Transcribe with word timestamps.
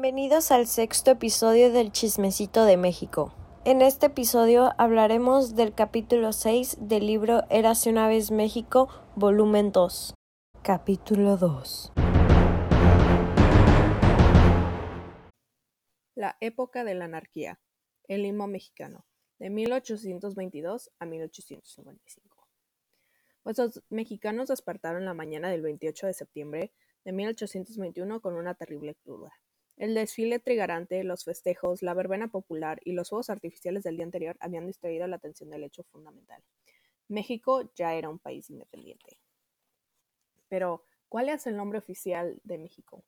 Bienvenidos 0.00 0.52
al 0.52 0.68
sexto 0.68 1.10
episodio 1.10 1.72
del 1.72 1.90
Chismecito 1.90 2.64
de 2.64 2.76
México. 2.76 3.34
En 3.64 3.82
este 3.82 4.06
episodio 4.06 4.70
hablaremos 4.78 5.56
del 5.56 5.74
capítulo 5.74 6.32
6 6.32 6.76
del 6.82 7.04
libro 7.04 7.42
Érase 7.50 7.90
una 7.90 8.06
vez 8.06 8.30
México, 8.30 8.88
volumen 9.16 9.72
2. 9.72 10.14
Capítulo 10.62 11.36
2. 11.36 11.94
La 16.14 16.36
época 16.40 16.84
de 16.84 16.94
la 16.94 17.06
anarquía. 17.06 17.58
El 18.04 18.22
limbo 18.22 18.46
mexicano. 18.46 19.04
De 19.40 19.50
1822 19.50 20.92
a 21.00 21.06
1855. 21.06 22.48
Pues 23.42 23.58
los 23.58 23.82
mexicanos 23.90 24.46
despertaron 24.46 25.04
la 25.04 25.14
mañana 25.14 25.50
del 25.50 25.62
28 25.62 26.06
de 26.06 26.14
septiembre 26.14 26.72
de 27.04 27.10
1821 27.10 28.20
con 28.20 28.36
una 28.36 28.54
terrible 28.54 28.94
cruda. 28.94 29.32
El 29.78 29.94
desfile 29.94 30.40
trigarante, 30.40 31.04
los 31.04 31.24
festejos, 31.24 31.82
la 31.82 31.94
verbena 31.94 32.26
popular 32.26 32.80
y 32.84 32.92
los 32.92 33.10
fuegos 33.10 33.30
artificiales 33.30 33.84
del 33.84 33.94
día 33.94 34.06
anterior 34.06 34.36
habían 34.40 34.66
distraído 34.66 35.06
la 35.06 35.16
atención 35.16 35.50
del 35.50 35.62
hecho 35.62 35.84
fundamental. 35.84 36.42
México 37.06 37.70
ya 37.76 37.94
era 37.94 38.08
un 38.08 38.18
país 38.18 38.50
independiente. 38.50 39.20
Pero, 40.48 40.84
¿cuál 41.08 41.28
es 41.28 41.46
el 41.46 41.56
nombre 41.56 41.78
oficial 41.78 42.40
de 42.42 42.58
México? 42.58 43.04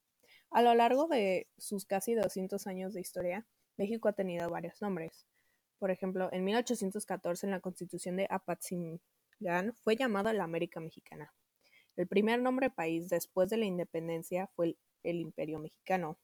A 0.53 0.63
lo 0.63 0.73
largo 0.75 1.09
de 1.09 1.49
sus 1.59 1.85
casi 1.85 2.15
200 2.15 2.65
años 2.69 2.95
de 2.95 3.01
historia, 3.01 3.45
México 3.77 4.09
ha 4.09 4.13
tenido 4.13 4.49
varios 4.49 4.81
nombres. 4.81 5.27
Por 5.81 5.91
ejemplo, 5.91 6.29
en 6.33 6.45
1814, 6.45 7.47
en 7.47 7.51
la 7.51 7.61
Constitución 7.61 8.17
de 8.17 8.29
Apatzingán, 8.31 9.75
fue 9.83 9.97
llamada 9.97 10.33
la 10.33 10.45
América 10.45 10.79
Mexicana. 10.79 11.35
El 11.97 12.07
primer 12.07 12.41
nombre 12.41 12.71
país 12.71 13.09
después 13.09 13.51
de 13.51 13.57
la 13.57 13.65
independencia 13.65 14.47
fue 14.55 14.77
el 15.03 15.19
Imperio 15.19 15.59
Mexicano, 15.59 16.17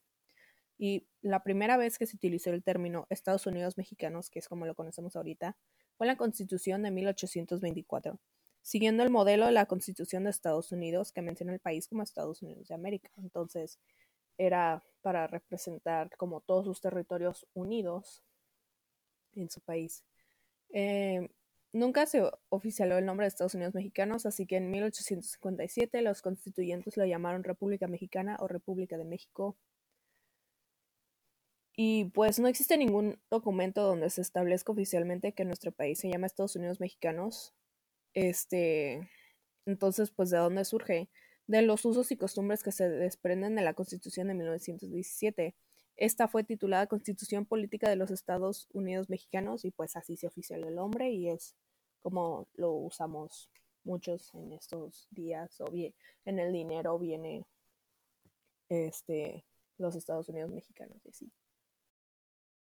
y 0.77 1.07
la 1.21 1.43
primera 1.43 1.77
vez 1.77 1.97
que 1.97 2.05
se 2.05 2.15
utilizó 2.15 2.51
el 2.51 2.63
término 2.63 3.07
Estados 3.09 3.47
Unidos 3.47 3.77
mexicanos, 3.77 4.29
que 4.29 4.39
es 4.39 4.47
como 4.47 4.65
lo 4.65 4.75
conocemos 4.75 5.15
ahorita, 5.15 5.57
fue 5.97 6.05
en 6.05 6.13
la 6.13 6.17
Constitución 6.17 6.83
de 6.83 6.91
1824, 6.91 8.19
siguiendo 8.61 9.03
el 9.03 9.09
modelo 9.09 9.47
de 9.47 9.53
la 9.53 9.65
Constitución 9.65 10.23
de 10.23 10.29
Estados 10.29 10.71
Unidos 10.71 11.11
que 11.11 11.21
menciona 11.21 11.53
el 11.53 11.59
país 11.59 11.87
como 11.87 12.03
Estados 12.03 12.43
Unidos 12.43 12.67
de 12.67 12.75
América. 12.75 13.09
Entonces, 13.17 13.79
era 14.37 14.83
para 15.01 15.25
representar 15.25 16.15
como 16.17 16.41
todos 16.41 16.65
sus 16.65 16.79
territorios 16.79 17.47
unidos 17.55 18.23
en 19.33 19.49
su 19.49 19.61
país. 19.61 20.03
Eh, 20.69 21.29
nunca 21.73 22.05
se 22.05 22.29
oficialó 22.49 22.97
el 22.97 23.05
nombre 23.05 23.23
de 23.23 23.29
Estados 23.29 23.55
Unidos 23.55 23.73
mexicanos, 23.73 24.27
así 24.27 24.45
que 24.45 24.57
en 24.57 24.69
1857 24.69 26.01
los 26.03 26.21
constituyentes 26.21 26.97
lo 26.97 27.05
llamaron 27.05 27.43
República 27.43 27.87
Mexicana 27.87 28.37
o 28.39 28.47
República 28.47 28.97
de 28.97 29.05
México 29.05 29.57
y 31.79 32.05
pues 32.05 32.39
no 32.39 32.47
existe 32.47 32.75
ningún 32.75 33.19
documento 33.29 33.83
donde 33.83 34.09
se 34.09 34.21
establezca 34.21 34.71
oficialmente 34.71 35.33
que 35.33 35.45
nuestro 35.45 35.71
país 35.71 35.99
se 35.99 36.09
llama 36.09 36.25
Estados 36.25 36.55
Unidos 36.55 36.79
Mexicanos. 36.79 37.53
Este, 38.15 39.07
entonces, 39.67 40.09
pues 40.09 40.31
de 40.31 40.37
dónde 40.39 40.65
surge? 40.65 41.07
De 41.45 41.61
los 41.61 41.85
usos 41.85 42.11
y 42.11 42.17
costumbres 42.17 42.63
que 42.63 42.71
se 42.71 42.89
desprenden 42.89 43.53
de 43.55 43.61
la 43.61 43.75
Constitución 43.75 44.27
de 44.27 44.33
1917. 44.33 45.55
Esta 45.97 46.27
fue 46.27 46.43
titulada 46.43 46.87
Constitución 46.87 47.45
Política 47.45 47.89
de 47.91 47.95
los 47.95 48.09
Estados 48.09 48.67
Unidos 48.73 49.07
Mexicanos 49.07 49.63
y 49.63 49.69
pues 49.69 49.95
así 49.95 50.17
se 50.17 50.25
oficialó 50.25 50.69
el 50.69 50.75
nombre 50.75 51.11
y 51.11 51.29
es 51.29 51.55
como 52.01 52.47
lo 52.55 52.71
usamos 52.71 53.51
muchos 53.83 54.33
en 54.33 54.53
estos 54.53 55.07
días 55.11 55.61
o 55.61 55.65
bien 55.65 55.93
en 56.25 56.39
el 56.39 56.51
dinero 56.53 56.97
viene 56.97 57.45
este 58.69 59.45
los 59.77 59.95
Estados 59.95 60.29
Unidos 60.29 60.51
Mexicanos 60.51 61.01
y 61.05 61.31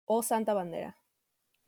o 0.06 0.22
Santa 0.22 0.54
Bandera. 0.54 0.96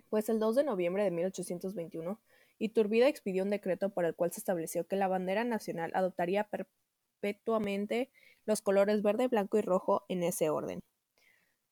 Pues 0.08 0.28
el 0.28 0.38
2 0.38 0.56
de 0.56 0.64
noviembre 0.64 1.04
de 1.04 1.10
1821, 1.10 2.18
Iturbide 2.58 3.08
expidió 3.08 3.44
un 3.44 3.50
decreto 3.50 3.90
por 3.90 4.04
el 4.04 4.14
cual 4.14 4.32
se 4.32 4.40
estableció 4.40 4.86
que 4.86 4.96
la 4.96 5.08
bandera 5.08 5.44
nacional 5.44 5.92
adoptaría 5.94 6.48
perpetuamente 6.48 8.10
los 8.46 8.62
colores 8.62 9.02
verde, 9.02 9.28
blanco 9.28 9.58
y 9.58 9.62
rojo 9.62 10.04
en 10.08 10.22
ese 10.22 10.48
orden. 10.50 10.80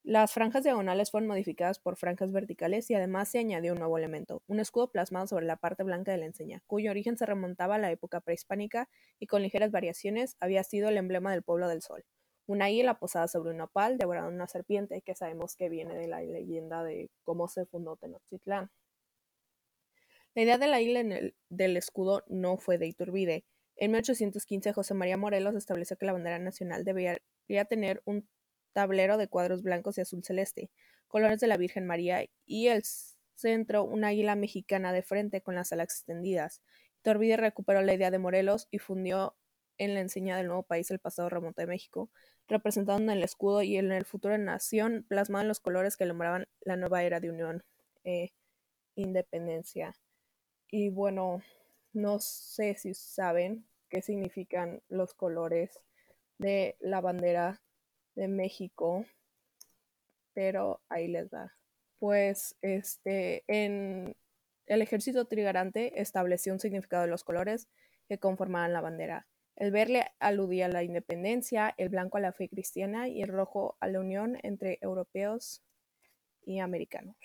Las 0.02 0.32
franjas 0.32 0.62
diagonales 0.62 1.10
fueron 1.10 1.26
modificadas 1.26 1.80
por 1.80 1.96
franjas 1.96 2.30
verticales 2.30 2.88
y 2.90 2.94
además 2.94 3.28
se 3.28 3.40
añadió 3.40 3.72
un 3.72 3.80
nuevo 3.80 3.98
elemento, 3.98 4.40
un 4.46 4.60
escudo 4.60 4.92
plasmado 4.92 5.26
sobre 5.26 5.46
la 5.46 5.56
parte 5.56 5.82
blanca 5.82 6.12
de 6.12 6.18
la 6.18 6.26
enseña, 6.26 6.62
cuyo 6.68 6.92
origen 6.92 7.16
se 7.16 7.26
remontaba 7.26 7.74
a 7.74 7.78
la 7.78 7.90
época 7.90 8.20
prehispánica 8.20 8.88
y 9.18 9.26
con 9.26 9.42
ligeras 9.42 9.72
variaciones 9.72 10.36
había 10.38 10.62
sido 10.62 10.90
el 10.90 10.96
emblema 10.96 11.32
del 11.32 11.42
pueblo 11.42 11.66
del 11.66 11.82
sol. 11.82 12.04
Una 12.46 12.66
águila 12.66 12.98
posada 12.98 13.28
sobre 13.28 13.50
un 13.50 13.58
nopal 13.58 13.98
devorando 13.98 14.30
una 14.30 14.46
serpiente, 14.46 15.02
que 15.02 15.14
sabemos 15.14 15.56
que 15.56 15.68
viene 15.68 15.96
de 15.96 16.06
la 16.06 16.20
leyenda 16.20 16.84
de 16.84 17.10
cómo 17.24 17.48
se 17.48 17.66
fundó 17.66 17.96
Tenochtitlán. 17.96 18.70
La 20.34 20.42
idea 20.42 20.58
de 20.58 20.66
la 20.66 20.80
isla 20.80 21.02
del 21.48 21.76
escudo 21.76 22.22
no 22.28 22.58
fue 22.58 22.78
de 22.78 22.86
Iturbide. 22.86 23.44
En 23.74 23.90
1815 23.90 24.72
José 24.72 24.94
María 24.94 25.16
Morelos 25.16 25.54
estableció 25.54 25.96
que 25.96 26.06
la 26.06 26.12
bandera 26.12 26.38
nacional 26.38 26.84
debería 26.84 27.64
tener 27.68 28.02
un 28.04 28.28
tablero 28.72 29.16
de 29.16 29.28
cuadros 29.28 29.62
blancos 29.62 29.96
y 29.96 30.02
azul 30.02 30.22
celeste, 30.22 30.70
colores 31.08 31.40
de 31.40 31.46
la 31.46 31.56
Virgen 31.56 31.86
María 31.86 32.26
y 32.44 32.68
el 32.68 32.82
centro 33.34 33.84
una 33.84 34.08
águila 34.08 34.36
mexicana 34.36 34.92
de 34.92 35.02
frente 35.02 35.40
con 35.40 35.54
las 35.54 35.72
alas 35.72 35.86
extendidas. 35.86 36.62
Iturbide 37.00 37.36
recuperó 37.36 37.80
la 37.82 37.94
idea 37.94 38.10
de 38.10 38.18
Morelos 38.18 38.68
y 38.70 38.78
fundió 38.78 39.36
en 39.78 39.94
la 39.94 40.00
enseña 40.00 40.36
del 40.36 40.46
nuevo 40.46 40.62
país 40.62 40.90
el 40.90 40.98
pasado 40.98 41.28
remoto 41.28 41.60
de 41.60 41.66
México, 41.66 42.10
representado 42.48 42.98
en 42.98 43.10
el 43.10 43.22
escudo 43.22 43.62
y 43.62 43.76
en 43.76 43.92
el 43.92 44.04
futuro 44.04 44.36
nación, 44.38 45.04
plasmado 45.08 45.42
en 45.42 45.48
los 45.48 45.60
colores 45.60 45.96
que 45.96 46.04
alumbraban 46.04 46.46
la 46.60 46.76
nueva 46.76 47.02
era 47.02 47.20
de 47.20 47.30
unión 47.30 47.64
e 48.04 48.32
independencia. 48.94 49.94
Y 50.70 50.88
bueno, 50.90 51.42
no 51.92 52.18
sé 52.18 52.74
si 52.76 52.94
saben 52.94 53.66
qué 53.88 54.02
significan 54.02 54.82
los 54.88 55.14
colores 55.14 55.80
de 56.38 56.76
la 56.80 57.00
bandera 57.00 57.62
de 58.14 58.28
México, 58.28 59.04
pero 60.34 60.80
ahí 60.88 61.08
les 61.08 61.30
da. 61.30 61.54
Pues 61.98 62.56
este 62.62 63.44
en 63.48 64.16
el 64.66 64.82
ejército 64.82 65.26
trigarante 65.26 66.00
estableció 66.00 66.52
un 66.52 66.60
significado 66.60 67.02
de 67.02 67.08
los 67.08 67.24
colores 67.24 67.68
que 68.08 68.18
conformaban 68.18 68.72
la 68.72 68.80
bandera. 68.80 69.26
El 69.56 69.70
verde 69.70 70.06
aludía 70.20 70.66
a 70.66 70.68
la 70.68 70.82
independencia, 70.82 71.74
el 71.78 71.88
blanco 71.88 72.18
a 72.18 72.20
la 72.20 72.32
fe 72.32 72.48
cristiana 72.48 73.08
y 73.08 73.22
el 73.22 73.28
rojo 73.28 73.76
a 73.80 73.88
la 73.88 74.00
unión 74.00 74.38
entre 74.42 74.78
europeos 74.82 75.62
y 76.44 76.60
americanos. 76.60 77.16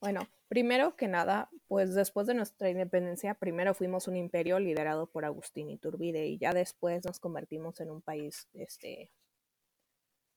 Bueno, 0.00 0.28
primero 0.48 0.96
que 0.96 1.08
nada, 1.08 1.50
pues 1.68 1.94
después 1.94 2.26
de 2.26 2.34
nuestra 2.34 2.70
independencia, 2.70 3.34
primero 3.34 3.74
fuimos 3.74 4.08
un 4.08 4.16
imperio 4.16 4.58
liderado 4.58 5.06
por 5.06 5.24
Agustín 5.24 5.70
Iturbide 5.70 6.26
y 6.26 6.38
ya 6.38 6.52
después 6.52 7.04
nos 7.04 7.20
convertimos 7.20 7.80
en 7.80 7.90
un 7.90 8.02
país 8.02 8.48
este, 8.54 9.10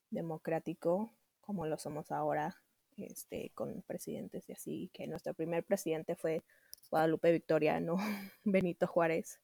democrático 0.09 1.13
como 1.49 1.65
lo 1.65 1.79
somos 1.79 2.11
ahora, 2.11 2.61
este, 2.95 3.51
con 3.55 3.81
presidentes 3.81 4.47
y 4.49 4.53
así, 4.53 4.91
que 4.93 5.07
nuestro 5.07 5.33
primer 5.33 5.63
presidente 5.63 6.15
fue 6.15 6.43
Guadalupe 6.89 7.31
Victoria, 7.31 7.79
no 7.79 7.97
Benito 8.44 8.88
Juárez. 8.88 9.39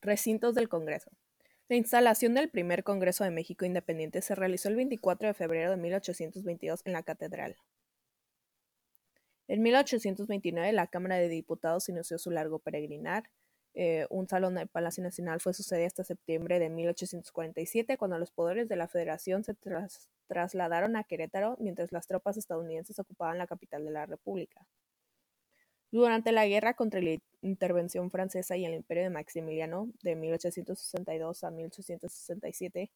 Recintos 0.00 0.54
del 0.54 0.68
Congreso. 0.68 1.10
La 1.68 1.76
instalación 1.76 2.34
del 2.34 2.48
primer 2.48 2.84
Congreso 2.84 3.24
de 3.24 3.30
México 3.30 3.64
Independiente 3.64 4.22
se 4.22 4.34
realizó 4.34 4.68
el 4.68 4.76
24 4.76 5.28
de 5.28 5.34
febrero 5.34 5.70
de 5.70 5.76
1822 5.76 6.82
en 6.84 6.92
la 6.92 7.02
Catedral. 7.02 7.56
En 9.48 9.62
1829 9.62 10.72
la 10.72 10.86
Cámara 10.86 11.16
de 11.16 11.28
Diputados 11.28 11.88
inició 11.88 12.18
su 12.18 12.30
largo 12.30 12.58
peregrinar. 12.60 13.30
Eh, 13.74 14.06
un 14.10 14.28
salón 14.28 14.54
del 14.54 14.68
Palacio 14.68 15.02
Nacional 15.02 15.40
fue 15.40 15.54
su 15.54 15.62
sede 15.62 15.86
hasta 15.86 16.02
septiembre 16.02 16.58
de 16.58 16.70
1847, 16.70 17.98
cuando 17.98 18.18
los 18.18 18.30
poderes 18.30 18.68
de 18.68 18.76
la 18.76 18.88
Federación 18.88 19.44
se 19.44 19.54
trasladaron 20.28 20.96
a 20.96 21.04
Querétaro 21.04 21.56
mientras 21.60 21.92
las 21.92 22.06
tropas 22.06 22.36
estadounidenses 22.36 22.98
ocupaban 22.98 23.38
la 23.38 23.46
capital 23.46 23.84
de 23.84 23.90
la 23.90 24.06
República. 24.06 24.66
Durante 25.96 26.30
la 26.30 26.46
guerra 26.46 26.74
contra 26.74 27.00
la 27.00 27.16
intervención 27.40 28.10
francesa 28.10 28.54
y 28.54 28.66
el 28.66 28.74
imperio 28.74 29.04
de 29.04 29.08
Maximiliano 29.08 29.88
de 30.02 30.14
1862 30.14 31.42
a 31.42 31.50
1867, 31.50 32.92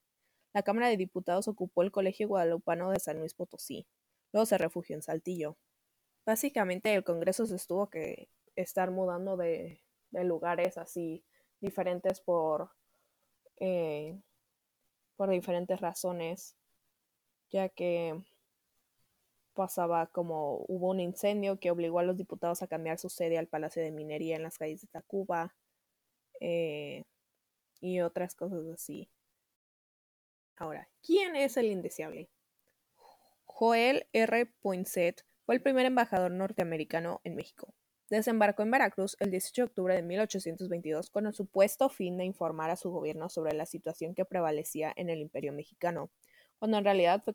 la 0.53 0.63
Cámara 0.63 0.89
de 0.89 0.99
Diputados 0.99 1.49
ocupó 1.49 1.83
el 1.83 1.93
Colegio 1.93 2.29
Guadalupano 2.29 2.91
de 2.91 3.01
San 3.01 3.19
Luis 3.19 3.33
Potosí. 3.33 3.87
Luego 4.33 4.45
se 4.45 4.59
refugió 4.59 4.97
en 4.97 5.01
Saltillo. 5.01 5.57
Básicamente 6.27 6.93
el 6.93 7.03
Congreso 7.03 7.47
se 7.47 7.57
estuvo 7.57 7.89
que 7.89 8.29
estar 8.55 8.91
mudando 8.91 9.39
de, 9.39 9.81
lugares 10.13 10.77
así 10.77 11.25
diferentes 11.63 12.21
por, 12.21 12.71
eh, 13.61 14.21
por 15.17 15.31
diferentes 15.31 15.81
razones, 15.81 16.55
ya 17.49 17.71
que 17.71 18.23
pasaba 19.55 20.07
como 20.07 20.65
hubo 20.69 20.91
un 20.91 21.01
incendio 21.01 21.59
que 21.59 21.71
obligó 21.71 21.99
a 21.99 22.03
los 22.03 22.17
diputados 22.17 22.63
a 22.63 22.67
cambiar 22.67 22.99
su 22.99 23.09
sede 23.09 23.39
al 23.39 23.47
Palacio 23.47 23.83
de 23.83 23.91
Minería 23.91 24.37
en 24.37 24.43
las 24.43 24.59
calles 24.59 24.81
de 24.81 24.89
Tacuba 24.89 25.55
eh, 26.41 27.05
y 27.81 28.01
otras 28.01 28.35
cosas 28.35 28.67
así. 28.73 29.11
Ahora, 30.57 30.89
¿quién 31.03 31.37
es 31.37 31.57
el 31.57 31.67
indeseable? 31.67 32.29
Joel 33.45 34.07
R. 34.13 34.47
Poinsett 34.61 35.25
fue 35.45 35.55
el 35.55 35.63
primer 35.63 35.87
embajador 35.87 36.31
norteamericano 36.31 37.21
en 37.25 37.35
México. 37.35 37.75
Desembarcó 38.11 38.63
en 38.63 38.71
Veracruz 38.71 39.17
el 39.21 39.31
18 39.31 39.63
de 39.63 39.67
octubre 39.67 39.95
de 39.95 40.03
1822 40.03 41.11
con 41.11 41.27
el 41.27 41.33
supuesto 41.33 41.89
fin 41.89 42.17
de 42.17 42.25
informar 42.25 42.71
a 42.71 42.77
su 42.77 42.91
gobierno 42.91 43.29
sobre 43.29 43.55
la 43.55 43.67
situación 43.67 44.15
que 44.15 44.25
prevalecía 44.25 44.93
en 44.97 45.11
el 45.11 45.21
imperio 45.21 45.53
mexicano, 45.53 46.11
cuando 46.59 46.79
en 46.79 46.85
realidad 46.85 47.23
fue 47.23 47.35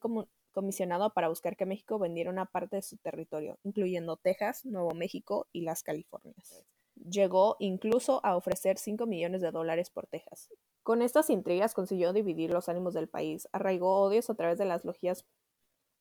comisionado 0.55 1.13
para 1.13 1.27
buscar 1.27 1.55
que 1.55 1.67
México 1.67 1.99
vendiera 1.99 2.31
una 2.31 2.45
parte 2.45 2.77
de 2.77 2.81
su 2.81 2.97
territorio, 2.97 3.59
incluyendo 3.63 4.17
Texas, 4.17 4.65
Nuevo 4.65 4.95
México 4.95 5.47
y 5.51 5.61
las 5.61 5.83
Californias. 5.83 6.63
Llegó 6.95 7.57
incluso 7.59 8.25
a 8.25 8.35
ofrecer 8.35 8.77
5 8.77 9.05
millones 9.05 9.41
de 9.41 9.51
dólares 9.51 9.89
por 9.89 10.07
Texas. 10.07 10.49
Con 10.81 11.01
estas 11.01 11.29
intrigas 11.29 11.73
consiguió 11.73 12.13
dividir 12.13 12.51
los 12.51 12.69
ánimos 12.69 12.93
del 12.93 13.09
país, 13.09 13.47
arraigó 13.51 14.01
odios 14.01 14.29
a 14.29 14.35
través 14.35 14.57
de 14.57 14.65
las 14.65 14.85
logias 14.85 15.25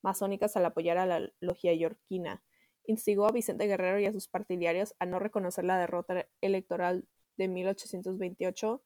masónicas 0.02 0.56
al 0.56 0.64
apoyar 0.64 0.98
a 0.98 1.06
la 1.06 1.32
logia 1.40 1.74
yorquina, 1.74 2.44
instigó 2.86 3.26
a 3.26 3.32
Vicente 3.32 3.66
Guerrero 3.66 3.98
y 3.98 4.06
a 4.06 4.12
sus 4.12 4.28
partidarios 4.28 4.94
a 4.98 5.06
no 5.06 5.18
reconocer 5.18 5.64
la 5.64 5.78
derrota 5.78 6.26
electoral 6.40 7.08
de 7.36 7.48
1828 7.48 8.82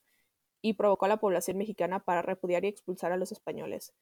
y 0.62 0.75
provocó 0.75 1.05
a 1.05 1.09
la 1.09 1.21
población 1.21 1.59
mexicana 1.59 2.05
para 2.05 2.23
repudiar 2.23 2.64
y 2.64 2.69
expulsar 2.69 3.12
a 3.12 3.17
los 3.17 3.32
españoles. 3.32 3.93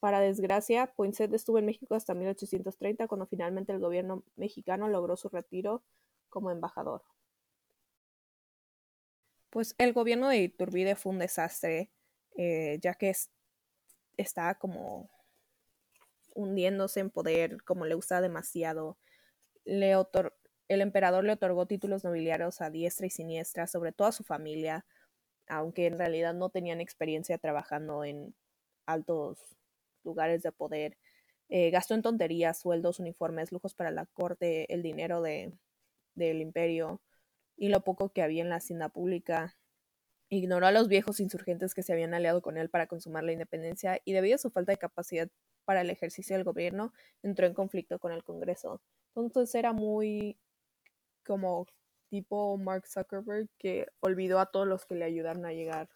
Desgracia, 0.00 0.92
Poinsett 0.94 1.32
estuvo 1.32 1.58
en 1.58 1.66
México 1.66 1.94
hasta 1.94 2.14
1830, 2.14 3.08
cuando 3.08 3.26
finalmente 3.26 3.72
el 3.72 3.80
gobierno 3.80 4.22
mexicano 4.36 4.88
logró 4.88 5.16
su 5.16 5.28
retiro 5.28 5.82
como 6.28 6.50
embajador. 6.50 7.02
Pues 9.50 9.74
el 9.78 9.92
gobierno 9.92 10.28
de 10.28 10.38
Iturbide 10.38 10.96
fue 10.96 11.12
un 11.12 11.18
desastre, 11.18 11.90
eh, 12.36 12.78
ya 12.80 12.94
que 12.94 13.12
estaba 14.16 14.54
como 14.56 15.08
hundiéndose 16.34 17.00
en 17.00 17.10
poder, 17.10 17.62
como 17.64 17.86
le 17.86 17.94
gustaba 17.94 18.20
demasiado. 18.20 18.98
El 19.64 20.80
emperador 20.80 21.24
le 21.24 21.32
otorgó 21.32 21.66
títulos 21.66 22.04
nobiliarios 22.04 22.60
a 22.60 22.70
diestra 22.70 23.06
y 23.06 23.10
siniestra 23.10 23.66
sobre 23.66 23.92
toda 23.92 24.12
su 24.12 24.24
familia, 24.24 24.84
aunque 25.48 25.86
en 25.86 25.96
realidad 25.96 26.34
no 26.34 26.50
tenían 26.50 26.80
experiencia 26.80 27.38
trabajando 27.38 28.04
en 28.04 28.34
altos 28.84 29.56
lugares 30.06 30.42
de 30.42 30.52
poder. 30.52 30.96
Eh, 31.48 31.70
gastó 31.70 31.94
en 31.94 32.02
tonterías, 32.02 32.58
sueldos, 32.58 32.98
uniformes, 33.00 33.52
lujos 33.52 33.74
para 33.74 33.90
la 33.90 34.06
corte, 34.06 34.72
el 34.72 34.82
dinero 34.82 35.22
de, 35.22 35.52
del 36.14 36.40
imperio 36.40 37.00
y 37.56 37.68
lo 37.68 37.82
poco 37.82 38.10
que 38.10 38.22
había 38.22 38.42
en 38.42 38.48
la 38.50 38.56
hacienda 38.56 38.88
pública. 38.88 39.56
Ignoró 40.28 40.66
a 40.66 40.72
los 40.72 40.88
viejos 40.88 41.20
insurgentes 41.20 41.74
que 41.74 41.82
se 41.82 41.92
habían 41.92 42.14
aliado 42.14 42.42
con 42.42 42.56
él 42.58 42.70
para 42.70 42.86
consumar 42.88 43.24
la 43.24 43.32
independencia 43.32 44.00
y 44.04 44.12
debido 44.12 44.36
a 44.36 44.38
su 44.38 44.50
falta 44.50 44.72
de 44.72 44.78
capacidad 44.78 45.28
para 45.64 45.82
el 45.82 45.90
ejercicio 45.90 46.36
del 46.36 46.44
gobierno, 46.44 46.92
entró 47.22 47.46
en 47.46 47.54
conflicto 47.54 47.98
con 47.98 48.12
el 48.12 48.24
Congreso. 48.24 48.80
Entonces 49.14 49.54
era 49.54 49.72
muy 49.72 50.38
como 51.24 51.66
tipo 52.08 52.56
Mark 52.56 52.86
Zuckerberg 52.86 53.48
que 53.58 53.86
olvidó 54.00 54.38
a 54.40 54.46
todos 54.46 54.66
los 54.66 54.86
que 54.86 54.94
le 54.94 55.04
ayudaron 55.04 55.44
a 55.44 55.52
llegar 55.52 55.88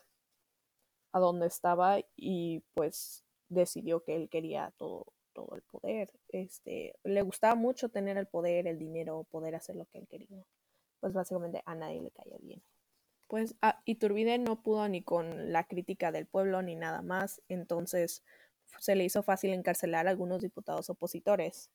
a 1.13 1.21
donde 1.21 1.47
estaba 1.47 1.99
y 2.17 2.61
pues 2.75 3.25
decidió 3.51 4.03
que 4.03 4.17
él 4.17 4.31
quería 4.31 4.73
todo, 4.79 5.13
todo 5.35 5.55
el 5.55 5.63
poder. 5.63 6.11
Este, 6.29 6.95
le 7.05 7.23
gustaba 7.23 7.55
mucho 7.55 7.91
tener 7.91 8.17
el 8.17 8.27
poder, 8.27 8.67
el 8.67 8.79
dinero, 8.79 9.27
poder 9.31 9.55
hacer 9.55 9.77
lo 9.77 9.85
que 9.87 9.99
él 9.99 10.09
quería. 10.09 10.45
Pues 11.01 11.13
básicamente 11.13 11.63
a 11.67 11.75
nadie 11.75 12.01
le 12.01 12.11
caía 12.11 12.37
bien. 12.41 12.63
Pues 13.27 13.55
a 13.63 13.81
Iturbide 13.85 14.39
no 14.39 14.63
pudo 14.63 14.89
ni 14.89 15.03
con 15.03 15.53
la 15.53 15.65
crítica 15.65 16.11
del 16.11 16.27
pueblo 16.27 16.63
ni 16.63 16.75
nada 16.75 17.03
más, 17.03 17.43
entonces 17.49 18.25
se 18.79 18.95
le 18.97 19.05
hizo 19.05 19.23
fácil 19.23 19.53
encarcelar 19.53 20.07
a 20.07 20.11
algunos 20.11 20.43
diputados 20.43 20.91
opositores. 20.91 21.71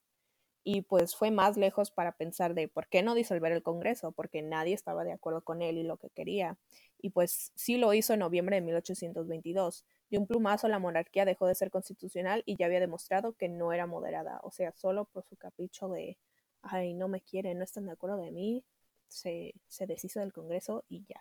Y 0.67 0.81
pues 0.81 1.15
fue 1.15 1.29
más 1.29 1.57
lejos 1.57 1.91
para 1.91 2.13
pensar 2.17 2.55
de 2.55 2.67
por 2.67 2.87
qué 2.87 3.03
no 3.03 3.13
disolver 3.13 3.51
el 3.51 3.61
Congreso, 3.61 4.11
porque 4.11 4.41
nadie 4.41 4.73
estaba 4.73 5.03
de 5.03 5.13
acuerdo 5.13 5.43
con 5.43 5.61
él 5.61 5.77
y 5.77 5.83
lo 5.83 5.97
que 5.97 6.09
quería. 6.09 6.57
Y 6.99 7.11
pues 7.11 7.51
sí 7.55 7.77
lo 7.77 7.93
hizo 7.93 8.13
en 8.13 8.19
noviembre 8.21 8.55
de 8.55 8.61
1822. 8.63 9.85
De 10.15 10.19
un 10.19 10.27
plumazo 10.27 10.69
la 10.69 10.79
monarquía 10.79 11.25
dejó 11.25 11.45
de 11.45 11.55
ser 11.55 11.69
constitucional 11.69 12.41
y 12.45 12.55
ya 12.55 12.67
había 12.67 12.79
demostrado 12.79 13.33
que 13.33 13.49
no 13.49 13.73
era 13.73 13.85
moderada. 13.85 14.39
O 14.43 14.51
sea, 14.51 14.71
solo 14.71 15.03
por 15.03 15.25
su 15.25 15.35
capricho 15.35 15.89
de, 15.89 16.17
ay, 16.61 16.93
no 16.93 17.09
me 17.09 17.19
quieren, 17.19 17.57
no 17.57 17.65
están 17.65 17.85
de 17.85 17.91
acuerdo 17.91 18.15
de 18.15 18.31
mí, 18.31 18.63
se, 19.09 19.53
se 19.67 19.87
deshizo 19.87 20.21
del 20.21 20.31
Congreso 20.31 20.85
y 20.87 21.03
ya. 21.03 21.19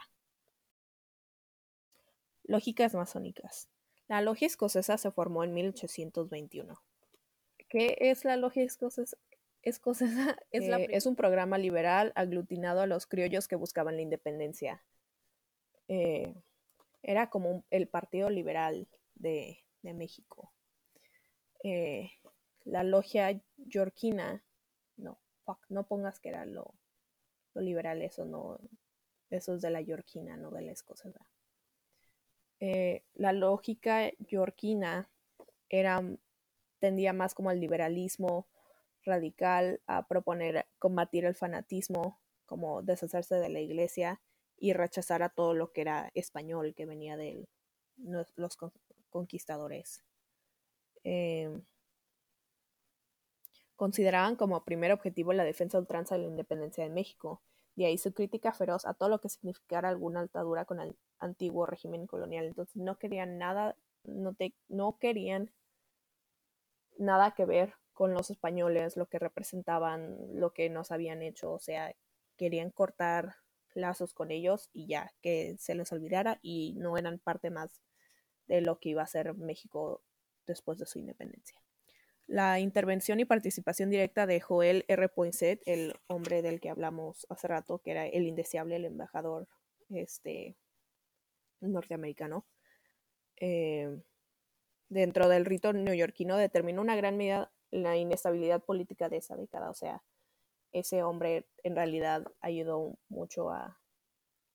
Lógicas 2.45 2.95
masónicas. 2.95 3.69
La 4.07 4.21
logia 4.21 4.47
escocesa 4.47 4.97
se 4.97 5.11
formó 5.11 5.43
en 5.43 5.55
1821. 5.55 6.81
¿Qué 7.69 7.97
es 7.99 8.25
la 8.25 8.37
logia 8.37 8.63
escocesa? 8.63 9.17
escocesa 9.63 10.37
es, 10.53 10.69
eh, 10.69 10.87
es, 10.91 11.07
un 11.07 11.17
programa 11.17 11.59
liberal 11.59 12.13
aglutinado 12.15 12.81
a 12.81 12.87
los 12.87 13.07
criollos 13.07 13.49
que 13.49 13.57
buscaban 13.57 13.97
la 13.97 14.03
independencia. 14.03 14.85
Eh, 15.89 16.33
era 17.05 17.29
como 17.29 17.65
el 17.71 17.87
Partido 17.87 18.31
Liberal 18.31 18.89
de, 19.15 19.61
México. 19.83 20.51
Eh, 21.63 22.11
la 22.65 22.83
logia 22.83 23.39
yorquina, 23.59 24.43
no, 24.97 25.21
no 25.69 25.87
pongas 25.87 26.19
que 26.19 26.31
era 26.31 26.47
lo, 26.47 26.75
lo 27.53 27.61
liberal, 27.61 28.01
eso 28.01 28.25
no, 28.25 28.59
eso 29.29 29.55
es 29.55 29.61
de 29.61 29.69
la 29.69 29.83
yorquina, 29.83 30.39
no 30.39 30.51
de 30.51 30.63
la 30.63 30.73
escocesa. 30.73 31.27
Eh, 32.61 33.05
la 33.13 33.35
lógica 33.35 34.11
yorquina 34.19 35.11
era, 35.69 36.03
tendía 36.79 37.13
más 37.13 37.35
como 37.35 37.51
al 37.51 37.61
liberalismo 37.61 38.49
radical, 39.03 39.83
a 39.87 40.07
proponer 40.09 40.67
combatir 40.79 41.27
el 41.27 41.35
fanatismo, 41.35 42.19
como 42.47 42.81
deshacerse 42.81 43.35
de 43.35 43.51
la 43.51 43.61
iglesia 43.61 44.23
y 44.65 44.73
rechazar 44.73 45.23
a 45.23 45.29
todo 45.29 45.53
lo 45.53 45.73
que 45.73 45.83
era 45.83 46.11
español 46.15 46.75
que 46.75 46.87
venía 46.87 47.19
de 47.19 47.47
los 47.97 48.57
conquistadores. 49.11 50.03
Em, 51.03 51.63
consideraban 53.77 54.37
como 54.37 54.65
primer 54.65 54.91
objetivo 54.91 55.35
la 55.35 55.45
defensa 55.45 55.79
ultranza 55.79 56.15
de 56.15 56.23
la 56.23 56.29
independencia 56.29 56.83
de 56.83 56.89
México 56.89 57.43
de 57.77 57.85
ahí 57.85 57.99
su 57.99 58.15
crítica 58.15 58.55
feroz 58.55 58.87
a 58.87 58.95
todo 58.95 59.11
lo 59.11 59.21
que 59.21 59.29
significara 59.29 59.91
alguna 59.91 60.21
altadura 60.21 60.65
con 60.65 60.81
el 60.81 60.97
antiguo 61.19 61.67
régimen 61.67 62.07
colonial. 62.07 62.47
Entonces 62.47 62.77
no 62.77 62.97
querían 62.97 63.37
nada, 63.37 63.77
no, 64.05 64.35
no 64.69 64.99
querían 64.99 65.53
nada 66.97 67.33
que 67.33 67.45
ver 67.45 67.75
con 67.93 68.15
los 68.15 68.31
españoles, 68.31 68.97
lo 68.97 69.11
que 69.11 69.19
representaban, 69.19 70.17
lo 70.33 70.55
que 70.55 70.71
nos 70.71 70.91
habían 70.91 71.21
hecho, 71.21 71.53
o 71.53 71.59
sea, 71.59 71.95
querían 72.39 72.71
cortar 72.71 73.37
lazos 73.75 74.15
con 74.15 74.31
ellos 74.31 74.71
y 74.73 74.87
ya, 74.87 75.13
que 75.21 75.57
se 75.59 75.75
les 75.75 75.93
olvidara 75.93 76.39
y 76.43 76.75
no 76.77 76.97
eran 76.97 77.19
parte 77.19 77.51
más 77.51 77.83
de 78.47 78.61
lo 78.61 78.79
que 78.79 78.91
iba 78.91 79.03
a 79.03 79.07
ser 79.07 79.35
México 79.35 80.03
después 80.47 80.79
de 80.79 80.87
su 80.87 80.99
independencia. 80.99 81.61
La 82.27 82.59
intervención 82.59 83.21
y 83.21 83.27
participación 83.27 83.91
directa 83.91 84.27
de 84.27 84.41
Joel 84.41 84.85
R. 84.89 85.09
Poinsett, 85.11 85.63
el 85.67 85.95
hombre 86.07 86.41
del 86.41 86.61
que 86.61 86.71
hablamos 86.71 87.27
hace 87.29 87.49
rato, 87.49 87.81
que 87.81 87.91
era 87.91 88.07
el 88.07 88.27
indeseable, 88.27 88.77
el 88.77 88.87
embajador 88.87 89.47
este, 89.91 90.57
norteamericano, 91.61 92.47
eh, 93.37 94.01
dentro 94.89 95.29
del 95.29 95.45
rito 95.45 95.73
neoyorquino 95.73 96.37
determinó 96.37 96.81
una 96.81 96.97
gran 96.97 97.17
medida 97.17 97.53
la 97.71 97.97
inestabilidad 97.97 98.63
política 98.63 99.09
de 99.09 99.19
esa 99.19 99.37
década. 99.37 99.69
O 99.69 99.75
sea, 99.75 100.03
ese 100.75 101.03
hombre 101.03 101.47
en 101.63 101.77
realidad 101.77 102.25
ayudó 102.41 102.99
mucho 103.09 103.51
a 103.51 103.81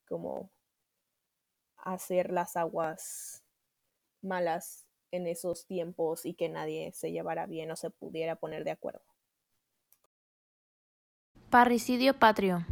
como 0.08 0.52
hacer 1.78 2.32
las 2.32 2.56
aguas 2.56 3.44
malas 4.22 4.86
en 5.12 5.28
esos 5.28 5.66
tiempos 5.66 6.26
y 6.26 6.34
que 6.34 6.50
nadie 6.50 6.92
se 6.94 7.12
llevara 7.12 7.46
bien 7.48 7.72
o 7.72 7.76
se 7.76 7.90
pudiera 7.90 8.36
poner 8.36 8.64
de 8.66 8.72
acuerdo. 8.72 9.02
Parricidio 11.50 12.20
patrio. 12.20 12.66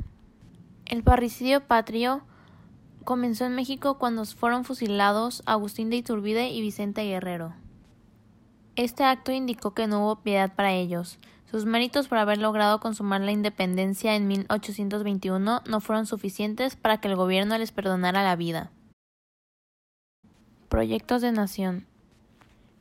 El 0.86 1.04
parricidio 1.04 1.66
patrio 1.66 2.22
comenzó 3.06 3.46
en 3.46 3.56
México 3.56 3.98
cuando 3.98 4.26
fueron 4.26 4.66
fusilados 4.66 5.42
Agustín 5.46 5.90
de 5.90 5.96
Iturbide 5.96 6.50
y 6.50 6.62
Vicente 6.62 7.04
Guerrero. 7.04 7.56
Este 8.76 9.06
acto 9.06 9.32
indicó 9.32 9.74
que 9.74 9.88
no 9.88 10.04
hubo 10.04 10.22
piedad 10.22 10.54
para 10.54 10.74
ellos. 10.74 11.18
Sus 11.50 11.66
méritos 11.66 12.08
por 12.08 12.18
haber 12.18 12.38
logrado 12.40 12.80
consumar 12.80 13.22
la 13.22 13.32
independencia 13.32 14.16
en 14.16 14.28
1821 14.28 15.62
no 15.66 15.80
fueron 15.80 16.06
suficientes 16.06 16.76
para 16.76 17.00
que 17.00 17.08
el 17.08 17.16
gobierno 17.16 17.58
les 17.58 17.72
perdonara 17.72 18.24
la 18.24 18.36
vida. 18.36 18.72
Proyectos 20.70 21.22
de 21.22 21.32
Nación 21.32 21.86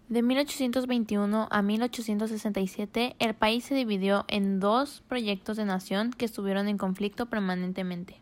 de 0.08 0.22
1821 0.22 1.48
a 1.50 1.62
1867, 1.62 3.16
el 3.18 3.34
país 3.34 3.64
se 3.64 3.74
dividió 3.74 4.24
en 4.28 4.60
dos 4.60 5.02
proyectos 5.08 5.56
de 5.56 5.64
nación 5.64 6.12
que 6.12 6.24
estuvieron 6.24 6.68
en 6.68 6.78
conflicto 6.78 7.26
permanentemente. 7.26 8.20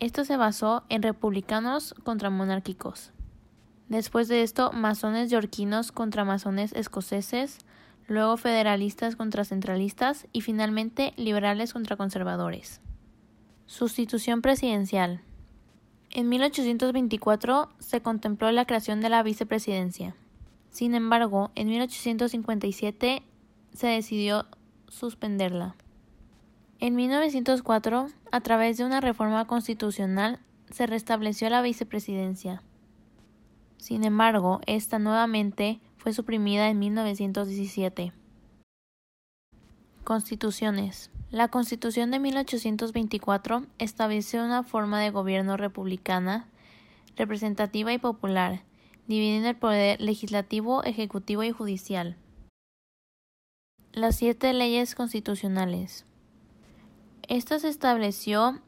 Esto 0.00 0.24
se 0.24 0.36
basó 0.36 0.82
en 0.88 1.02
republicanos 1.02 1.94
contra 2.02 2.28
monárquicos. 2.28 3.12
Después 3.88 4.26
de 4.26 4.42
esto, 4.42 4.72
masones 4.72 5.30
yorquinos 5.30 5.92
contra 5.92 6.24
masones 6.24 6.72
escoceses, 6.72 7.58
luego 8.08 8.36
federalistas 8.36 9.16
contra 9.16 9.44
centralistas 9.44 10.26
y 10.32 10.40
finalmente 10.40 11.12
liberales 11.16 11.72
contra 11.72 11.96
conservadores. 11.96 12.80
Sustitución 13.66 14.42
presidencial. 14.42 15.22
En 16.10 16.28
1824 16.28 17.70
se 17.78 18.02
contempló 18.02 18.52
la 18.52 18.66
creación 18.66 19.00
de 19.00 19.08
la 19.08 19.22
vicepresidencia. 19.22 20.14
Sin 20.70 20.94
embargo, 20.94 21.50
en 21.54 21.68
1857 21.68 23.22
se 23.72 23.86
decidió 23.86 24.46
suspenderla. 24.88 25.74
En 26.80 26.96
1904, 26.96 28.08
a 28.30 28.40
través 28.40 28.76
de 28.76 28.84
una 28.84 29.00
reforma 29.00 29.46
constitucional, 29.46 30.40
se 30.70 30.86
restableció 30.86 31.48
la 31.48 31.62
vicepresidencia. 31.62 32.62
Sin 33.76 34.04
embargo, 34.04 34.60
esta 34.66 34.98
nuevamente 34.98 35.80
fue 36.02 36.12
suprimida 36.12 36.68
en 36.68 36.80
1917. 36.80 38.12
Constituciones. 40.02 41.12
La 41.30 41.46
Constitución 41.46 42.10
de 42.10 42.18
1824 42.18 43.66
estableció 43.78 44.44
una 44.44 44.64
forma 44.64 45.00
de 45.00 45.10
gobierno 45.10 45.56
republicana, 45.56 46.48
representativa 47.16 47.92
y 47.92 47.98
popular, 47.98 48.64
dividiendo 49.06 49.48
el 49.48 49.56
poder 49.56 50.00
legislativo, 50.00 50.82
ejecutivo 50.82 51.44
y 51.44 51.52
judicial. 51.52 52.16
Las 53.92 54.16
siete 54.16 54.52
leyes 54.54 54.96
constitucionales. 54.96 56.04
Esta 57.28 57.60
se 57.60 57.68
estableció 57.68 58.60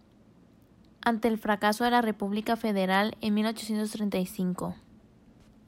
ante 1.00 1.26
el 1.26 1.38
fracaso 1.38 1.82
de 1.82 1.90
la 1.90 2.00
República 2.00 2.54
Federal 2.56 3.16
en 3.20 3.34
1835. 3.34 4.76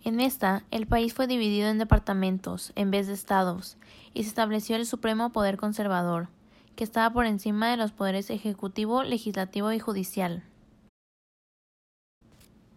En 0.07 0.21
esta, 0.21 0.63
el 0.71 0.87
país 0.87 1.15
fue 1.15 1.27
dividido 1.27 1.69
en 1.69 1.79
departamentos 1.79 2.71
en 2.77 2.93
vez 2.93 3.09
de 3.09 3.13
estados, 3.13 3.77
y 4.15 4.23
se 4.23 4.29
estableció 4.29 4.77
el 4.77 4.87
supremo 4.87 5.33
poder 5.33 5.57
conservador, 5.57 6.29
que 6.77 6.85
estaba 6.85 7.13
por 7.13 7.27
encima 7.27 7.73
de 7.73 7.77
los 7.77 7.91
poderes 7.91 8.31
ejecutivo, 8.31 9.03
legislativo 9.03 9.73
y 9.73 9.81
judicial. 9.81 10.45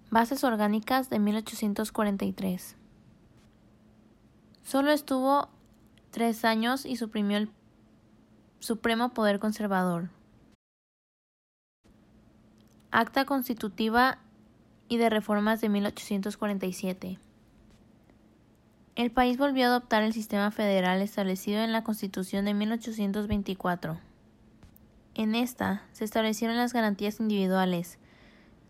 Bases 0.10 0.44
orgánicas 0.44 1.12
de 1.12 1.20
1843. 1.20 2.76
Solo 4.64 4.90
estuvo 4.90 5.50
tres 6.10 6.44
años 6.44 6.84
y 6.84 6.96
suprimió 6.96 7.38
el 7.38 7.52
Supremo 8.58 9.10
Poder 9.10 9.38
Conservador. 9.38 10.10
Acta 12.90 13.26
Constitutiva 13.26 14.18
y 14.90 14.98
de 14.98 15.10
Reformas 15.10 15.62
de 15.62 15.70
1847. 15.70 17.20
El 18.96 19.12
país 19.12 19.38
volvió 19.38 19.66
a 19.66 19.70
adoptar 19.70 20.04
el 20.04 20.12
sistema 20.12 20.52
federal 20.52 21.02
establecido 21.02 21.62
en 21.62 21.72
la 21.72 21.86
Constitución 21.86 22.44
de 22.44 22.54
1824. 22.54 23.98
En 25.16 25.36
esta 25.36 25.84
se 25.94 26.04
establecieron 26.04 26.58
las 26.58 26.74
garantías 26.74 27.20
individuales. 27.20 27.98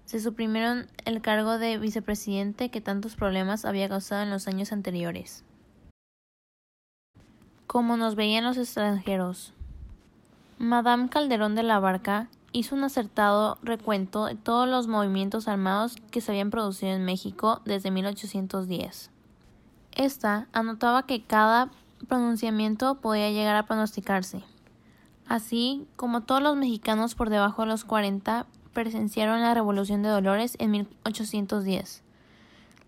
Se 0.05 0.19
suprimieron 0.19 0.87
el 1.05 1.21
cargo 1.21 1.57
de 1.57 1.77
vicepresidente 1.77 2.69
que 2.69 2.81
tantos 2.81 3.15
problemas 3.15 3.65
había 3.65 3.89
causado 3.89 4.21
en 4.21 4.29
los 4.29 4.47
años 4.47 4.71
anteriores. 4.71 5.43
Como 7.65 7.97
nos 7.97 8.15
veían 8.15 8.43
los 8.43 8.57
extranjeros. 8.57 9.53
Madame 10.57 11.09
Calderón 11.09 11.55
de 11.55 11.63
la 11.63 11.79
Barca 11.79 12.27
hizo 12.51 12.75
un 12.75 12.83
acertado 12.83 13.57
recuento 13.61 14.25
de 14.25 14.35
todos 14.35 14.67
los 14.67 14.87
movimientos 14.87 15.47
armados 15.47 15.95
que 16.11 16.21
se 16.21 16.31
habían 16.31 16.49
producido 16.49 16.91
en 16.91 17.05
México 17.05 17.61
desde 17.65 17.91
1810. 17.91 19.11
Esta 19.91 20.47
anotaba 20.53 21.05
que 21.05 21.23
cada 21.23 21.69
pronunciamiento 22.07 22.95
podía 22.95 23.29
llegar 23.31 23.55
a 23.55 23.65
pronosticarse. 23.65 24.43
Así 25.27 25.85
como 25.95 26.21
todos 26.21 26.41
los 26.41 26.55
mexicanos 26.55 27.15
por 27.15 27.29
debajo 27.29 27.61
de 27.61 27.67
los 27.67 27.85
40 27.85 28.47
presenciaron 28.73 29.41
la 29.41 29.53
Revolución 29.53 30.01
de 30.01 30.09
Dolores 30.09 30.55
en 30.59 30.71
1810, 30.71 32.03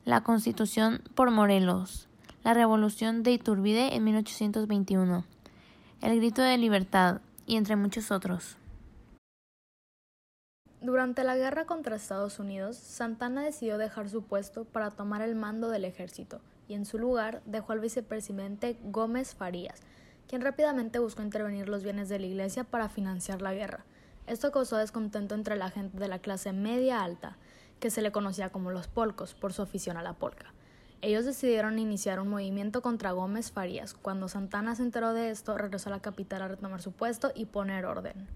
la 0.06 0.22
Constitución 0.22 1.02
por 1.16 1.32
Morelos, 1.32 2.08
la 2.44 2.54
Revolución 2.54 3.24
de 3.24 3.34
Iturbide 3.34 3.96
en 3.96 4.04
1821, 4.06 5.26
el 6.02 6.16
Grito 6.16 6.42
de 6.42 6.58
Libertad 6.58 7.22
y 7.46 7.58
entre 7.58 7.76
muchos 7.76 8.10
otros. 8.10 8.58
Durante 10.82 11.24
la 11.24 11.38
guerra 11.38 11.66
contra 11.66 11.96
Estados 11.96 12.40
Unidos, 12.40 12.76
Santana 12.76 13.44
decidió 13.44 13.78
dejar 13.78 14.10
su 14.10 14.24
puesto 14.24 14.66
para 14.66 14.90
tomar 14.90 15.22
el 15.22 15.36
mando 15.36 15.70
del 15.70 15.86
ejército 15.86 16.42
y 16.68 16.74
en 16.74 16.86
su 16.86 16.98
lugar 16.98 17.44
dejó 17.46 17.74
al 17.74 17.80
vicepresidente 17.80 18.80
Gómez 18.86 19.36
Farías, 19.36 19.80
quien 20.28 20.42
rápidamente 20.42 20.98
buscó 20.98 21.22
intervenir 21.22 21.70
los 21.70 21.84
bienes 21.84 22.10
de 22.10 22.18
la 22.18 22.26
iglesia 22.26 22.64
para 22.64 22.90
financiar 22.90 23.44
la 23.44 23.54
guerra. 23.54 23.86
Esto 24.26 24.52
causó 24.52 24.78
descontento 24.78 25.36
entre 25.36 25.56
la 25.56 25.70
gente 25.70 26.00
de 26.00 26.08
la 26.08 26.18
clase 26.18 26.52
media 26.52 27.04
alta, 27.04 27.38
que 27.80 27.92
se 27.92 28.02
le 28.02 28.12
conocía 28.12 28.50
como 28.50 28.72
los 28.72 28.88
polcos 28.88 29.36
por 29.36 29.54
su 29.54 29.62
afición 29.62 29.98
a 29.98 30.04
la 30.04 30.14
polca. 30.14 30.52
Ellos 31.02 31.26
decidieron 31.26 31.78
iniciar 31.78 32.20
un 32.20 32.28
movimiento 32.28 32.82
contra 32.82 33.12
Gómez 33.12 33.52
Farías. 33.52 33.94
Cuando 33.94 34.28
Santana 34.28 34.76
se 34.76 34.82
enteró 34.82 35.14
de 35.14 35.30
esto, 35.30 35.60
regresó 35.60 35.90
a 35.90 35.94
la 35.94 36.02
capital 36.02 36.42
a 36.42 36.48
retomar 36.48 36.82
su 36.82 36.92
puesto 36.92 37.32
y 37.36 37.46
poner 37.46 37.86
orden. 37.86 38.28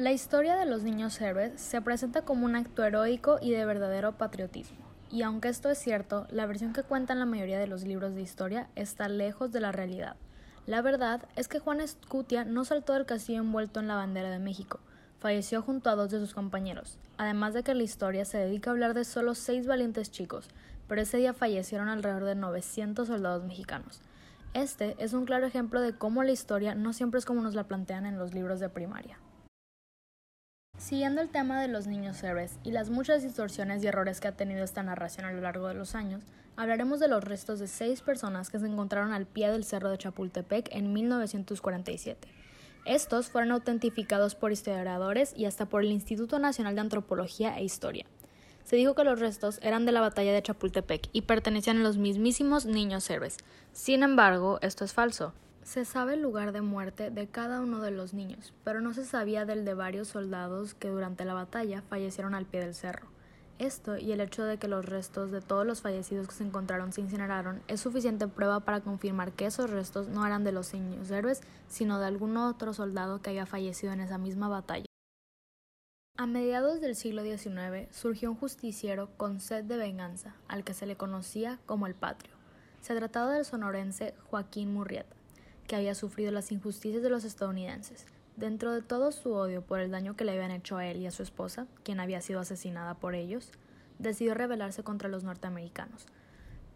La 0.00 0.12
historia 0.12 0.56
de 0.56 0.64
los 0.64 0.82
niños 0.82 1.20
héroes 1.20 1.60
se 1.60 1.82
presenta 1.82 2.22
como 2.22 2.46
un 2.46 2.56
acto 2.56 2.82
heroico 2.82 3.38
y 3.38 3.50
de 3.50 3.66
verdadero 3.66 4.16
patriotismo. 4.16 4.78
Y 5.10 5.20
aunque 5.20 5.48
esto 5.48 5.68
es 5.68 5.76
cierto, 5.76 6.26
la 6.30 6.46
versión 6.46 6.72
que 6.72 6.82
cuentan 6.82 7.18
la 7.18 7.26
mayoría 7.26 7.58
de 7.58 7.66
los 7.66 7.84
libros 7.84 8.14
de 8.14 8.22
historia 8.22 8.70
está 8.76 9.10
lejos 9.10 9.52
de 9.52 9.60
la 9.60 9.72
realidad. 9.72 10.16
La 10.64 10.80
verdad 10.80 11.28
es 11.36 11.48
que 11.48 11.58
Juan 11.58 11.82
Escutia 11.82 12.46
no 12.46 12.64
saltó 12.64 12.94
del 12.94 13.04
castillo 13.04 13.40
envuelto 13.40 13.78
en 13.78 13.88
la 13.88 13.96
bandera 13.96 14.30
de 14.30 14.38
México, 14.38 14.80
falleció 15.18 15.60
junto 15.60 15.90
a 15.90 15.96
dos 15.96 16.10
de 16.10 16.18
sus 16.18 16.32
compañeros, 16.32 16.96
además 17.18 17.52
de 17.52 17.62
que 17.62 17.74
la 17.74 17.82
historia 17.82 18.24
se 18.24 18.38
dedica 18.38 18.70
a 18.70 18.72
hablar 18.72 18.94
de 18.94 19.04
solo 19.04 19.34
seis 19.34 19.66
valientes 19.66 20.10
chicos, 20.10 20.48
pero 20.88 21.02
ese 21.02 21.18
día 21.18 21.34
fallecieron 21.34 21.90
alrededor 21.90 22.24
de 22.24 22.36
900 22.36 23.06
soldados 23.06 23.44
mexicanos. 23.44 24.00
Este 24.54 24.96
es 24.98 25.12
un 25.12 25.26
claro 25.26 25.44
ejemplo 25.44 25.82
de 25.82 25.92
cómo 25.92 26.22
la 26.22 26.32
historia 26.32 26.74
no 26.74 26.94
siempre 26.94 27.18
es 27.18 27.26
como 27.26 27.42
nos 27.42 27.54
la 27.54 27.64
plantean 27.64 28.06
en 28.06 28.16
los 28.16 28.32
libros 28.32 28.60
de 28.60 28.70
primaria. 28.70 29.18
Siguiendo 30.80 31.20
el 31.20 31.28
tema 31.28 31.60
de 31.60 31.68
los 31.68 31.86
niños 31.86 32.22
héroes 32.22 32.58
y 32.64 32.70
las 32.70 32.88
muchas 32.88 33.22
distorsiones 33.22 33.84
y 33.84 33.86
errores 33.86 34.18
que 34.18 34.28
ha 34.28 34.32
tenido 34.32 34.64
esta 34.64 34.82
narración 34.82 35.26
a 35.26 35.32
lo 35.32 35.42
largo 35.42 35.68
de 35.68 35.74
los 35.74 35.94
años, 35.94 36.24
hablaremos 36.56 37.00
de 37.00 37.06
los 37.06 37.22
restos 37.22 37.58
de 37.58 37.68
seis 37.68 38.00
personas 38.00 38.48
que 38.48 38.58
se 38.58 38.66
encontraron 38.66 39.12
al 39.12 39.26
pie 39.26 39.50
del 39.50 39.64
cerro 39.64 39.90
de 39.90 39.98
Chapultepec 39.98 40.74
en 40.74 40.94
1947. 40.94 42.26
Estos 42.86 43.28
fueron 43.28 43.52
autentificados 43.52 44.34
por 44.34 44.52
historiadores 44.52 45.34
y 45.36 45.44
hasta 45.44 45.66
por 45.66 45.82
el 45.82 45.92
Instituto 45.92 46.38
Nacional 46.38 46.74
de 46.74 46.80
Antropología 46.80 47.58
e 47.58 47.62
Historia. 47.62 48.06
Se 48.64 48.76
dijo 48.76 48.94
que 48.94 49.04
los 49.04 49.20
restos 49.20 49.58
eran 49.62 49.84
de 49.84 49.92
la 49.92 50.00
batalla 50.00 50.32
de 50.32 50.42
Chapultepec 50.42 51.10
y 51.12 51.22
pertenecían 51.22 51.76
a 51.76 51.82
los 51.82 51.98
mismísimos 51.98 52.64
niños 52.64 53.10
héroes. 53.10 53.36
Sin 53.74 54.02
embargo, 54.02 54.58
esto 54.62 54.86
es 54.86 54.94
falso. 54.94 55.34
Se 55.62 55.84
sabe 55.84 56.14
el 56.14 56.22
lugar 56.22 56.52
de 56.52 56.62
muerte 56.62 57.10
de 57.10 57.28
cada 57.28 57.60
uno 57.60 57.80
de 57.80 57.90
los 57.90 58.14
niños, 58.14 58.52
pero 58.64 58.80
no 58.80 58.94
se 58.94 59.04
sabía 59.04 59.44
del 59.44 59.64
de 59.64 59.74
varios 59.74 60.08
soldados 60.08 60.74
que 60.74 60.88
durante 60.88 61.24
la 61.24 61.34
batalla 61.34 61.82
fallecieron 61.82 62.34
al 62.34 62.46
pie 62.46 62.60
del 62.60 62.74
cerro. 62.74 63.08
Esto 63.58 63.98
y 63.98 64.10
el 64.10 64.22
hecho 64.22 64.42
de 64.42 64.56
que 64.56 64.68
los 64.68 64.86
restos 64.86 65.30
de 65.30 65.42
todos 65.42 65.66
los 65.66 65.82
fallecidos 65.82 66.26
que 66.26 66.34
se 66.34 66.44
encontraron 66.44 66.92
se 66.92 67.02
incineraron 67.02 67.62
es 67.68 67.80
suficiente 67.80 68.26
prueba 68.26 68.60
para 68.60 68.80
confirmar 68.80 69.32
que 69.32 69.44
esos 69.44 69.68
restos 69.68 70.08
no 70.08 70.26
eran 70.26 70.44
de 70.44 70.52
los 70.52 70.72
niños 70.72 71.10
héroes, 71.10 71.42
sino 71.68 72.00
de 72.00 72.06
algún 72.06 72.38
otro 72.38 72.72
soldado 72.72 73.20
que 73.20 73.30
haya 73.30 73.44
fallecido 73.44 73.92
en 73.92 74.00
esa 74.00 74.16
misma 74.16 74.48
batalla. 74.48 74.86
A 76.16 76.26
mediados 76.26 76.80
del 76.80 76.96
siglo 76.96 77.22
XIX 77.22 77.94
surgió 77.94 78.30
un 78.30 78.36
justiciero 78.36 79.10
con 79.18 79.40
sed 79.40 79.64
de 79.64 79.76
venganza, 79.76 80.34
al 80.48 80.64
que 80.64 80.74
se 80.74 80.86
le 80.86 80.96
conocía 80.96 81.58
como 81.66 81.86
el 81.86 81.94
Patrio. 81.94 82.34
Se 82.80 82.96
trataba 82.96 83.34
del 83.34 83.44
sonorense 83.44 84.14
Joaquín 84.30 84.72
Murrieta 84.72 85.19
que 85.70 85.76
había 85.76 85.94
sufrido 85.94 86.32
las 86.32 86.50
injusticias 86.50 87.00
de 87.00 87.10
los 87.10 87.22
estadounidenses. 87.22 88.04
Dentro 88.34 88.72
de 88.72 88.82
todo 88.82 89.12
su 89.12 89.34
odio 89.34 89.62
por 89.62 89.78
el 89.78 89.92
daño 89.92 90.16
que 90.16 90.24
le 90.24 90.32
habían 90.32 90.50
hecho 90.50 90.76
a 90.76 90.84
él 90.84 90.96
y 90.96 91.06
a 91.06 91.12
su 91.12 91.22
esposa, 91.22 91.68
quien 91.84 92.00
había 92.00 92.20
sido 92.22 92.40
asesinada 92.40 92.94
por 92.94 93.14
ellos, 93.14 93.52
decidió 94.00 94.34
rebelarse 94.34 94.82
contra 94.82 95.08
los 95.08 95.22
norteamericanos. 95.22 96.06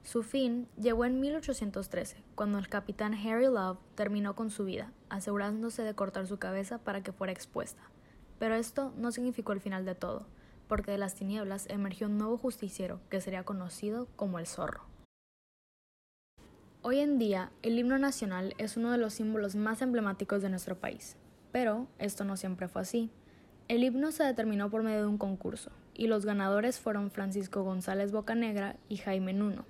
Su 0.05 0.23
fin 0.23 0.69
llegó 0.81 1.07
en 1.07 1.19
1813, 1.19 2.23
cuando 2.37 2.57
el 2.59 2.69
capitán 2.69 3.15
Harry 3.15 3.47
Love 3.47 3.79
terminó 3.97 4.37
con 4.37 4.51
su 4.51 4.65
vida, 4.65 4.93
asegurándose 5.09 5.83
de 5.83 5.95
cortar 5.97 6.29
su 6.29 6.39
cabeza 6.39 6.79
para 6.79 7.03
que 7.03 7.11
fuera 7.11 7.33
expuesta. 7.33 7.83
Pero 8.39 8.55
esto 8.55 8.95
no 8.97 9.11
significó 9.11 9.51
el 9.51 9.61
final 9.61 9.85
de 9.85 9.97
todo, 9.97 10.29
porque 10.69 10.93
de 10.93 10.99
las 10.99 11.17
tinieblas 11.17 11.67
emergió 11.69 12.07
un 12.07 12.17
nuevo 12.17 12.39
justiciero 12.39 13.01
que 13.09 13.21
sería 13.21 13.43
conocido 13.43 14.07
como 14.15 14.39
el 14.39 14.47
zorro. 14.47 14.94
Hoy 16.87 16.99
en 16.99 17.17
día, 17.17 17.51
el 17.63 17.79
himno 17.79 17.97
nacional 17.97 18.53
es 18.59 18.77
uno 18.77 18.93
de 18.93 18.99
los 18.99 19.15
símbolos 19.15 19.57
más 19.57 19.81
emblemáticos 19.81 20.43
de 20.43 20.51
nuestro 20.51 20.79
país, 20.79 21.17
pero 21.51 21.87
esto 21.99 22.25
no 22.25 22.37
siempre 22.37 22.69
fue 22.69 22.83
así. 22.83 23.11
El 23.69 23.83
himno 23.83 24.13
se 24.13 24.23
determinó 24.23 24.69
por 24.69 24.83
medio 24.83 25.01
de 25.01 25.07
un 25.07 25.17
concurso, 25.17 25.71
y 25.95 26.09
los 26.09 26.27
ganadores 26.27 26.79
fueron 26.79 27.11
Francisco 27.11 27.63
González 27.63 28.13
Bocanegra 28.13 28.77
y 28.91 28.99
Jaime 28.99 29.33
Nuno. 29.33 29.65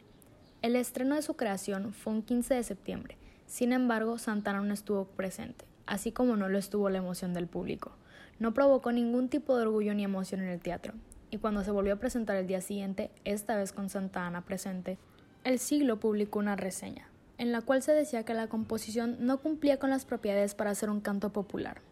El 0.61 0.75
estreno 0.75 1.15
de 1.15 1.23
su 1.23 1.37
creación 1.37 1.93
fue 1.93 2.15
un 2.15 2.23
15 2.23 2.55
de 2.55 2.65
septiembre, 2.65 3.17
sin 3.47 3.73
embargo 3.73 4.19
Santana 4.19 4.61
no 4.63 4.75
estuvo 4.75 5.05
presente, 5.05 5.67
así 5.87 6.11
como 6.11 6.35
no 6.35 6.49
lo 6.49 6.59
estuvo 6.59 6.91
la 6.91 6.99
emoción 6.99 7.33
del 7.33 7.47
público. 7.47 7.93
No 8.41 8.55
provocó 8.55 8.91
ningún 8.91 9.29
tipo 9.29 9.57
de 9.57 9.63
orgullo 9.63 9.95
ni 9.95 10.03
emoción 10.03 10.41
en 10.41 10.49
el 10.49 10.61
teatro, 10.61 10.95
y 11.31 11.39
cuando 11.39 11.63
se 11.63 11.71
volvió 11.71 11.95
a 11.95 12.01
presentar 12.01 12.35
el 12.35 12.49
día 12.49 12.61
siguiente, 12.61 13.13
esta 13.23 13.55
vez 13.55 13.73
con 13.73 13.89
Santa 13.89 14.27
Ana 14.27 14.45
presente, 14.45 14.99
el 15.45 15.59
siglo 15.59 16.01
publicó 16.01 16.39
una 16.39 16.57
reseña, 16.57 17.07
en 17.37 17.53
la 17.53 17.61
cual 17.61 17.83
se 17.83 17.93
decía 17.93 18.25
que 18.25 18.35
la 18.35 18.49
composición 18.49 19.19
no 19.21 19.39
cumplía 19.39 19.79
con 19.79 19.91
las 19.91 20.07
propiedades 20.07 20.55
para 20.55 20.75
ser 20.75 20.89
un 20.91 21.01
canto 21.01 21.31
popular. 21.31 21.83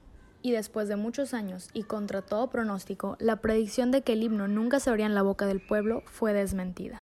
Y 0.40 0.50
después 0.50 0.88
de 0.88 0.97
muchos 0.97 1.35
años 1.35 1.68
y 1.73 1.85
contra 1.85 2.23
todo 2.23 2.49
pronóstico, 2.49 3.16
la 3.21 3.37
predicción 3.37 3.90
de 3.90 4.02
que 4.02 4.14
el 4.14 4.23
himno 4.23 4.49
nunca 4.49 4.80
se 4.80 4.90
abría 4.90 5.06
en 5.06 5.14
la 5.14 5.23
boca 5.23 5.47
del 5.47 5.64
pueblo 5.64 6.02
fue 6.06 6.32
desmentida. 6.32 6.99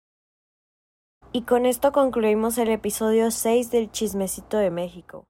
Y 1.33 1.41
con 1.43 1.65
esto 1.65 1.91
concluimos 1.91 2.57
el 2.57 2.69
episodio 2.69 3.29
6 3.29 3.69
del 3.69 3.91
Chismecito 3.91 4.57
de 4.57 4.71
México. 4.71 5.25